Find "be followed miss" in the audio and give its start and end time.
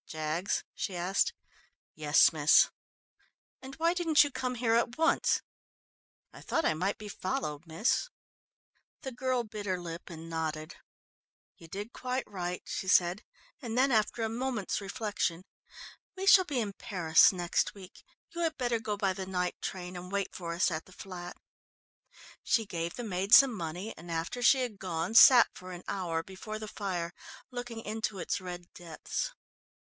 6.97-8.09